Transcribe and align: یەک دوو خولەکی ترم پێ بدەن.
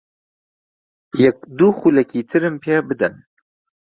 یەک 1.23 1.37
دوو 1.57 1.71
خولەکی 1.79 2.21
ترم 2.29 2.55
پێ 2.63 2.75
بدەن. 2.87 3.15